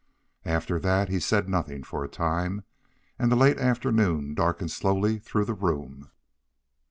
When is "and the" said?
3.19-3.35